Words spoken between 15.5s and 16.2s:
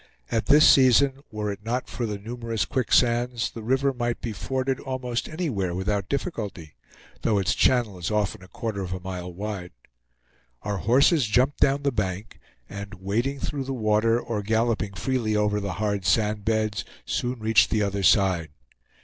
the hard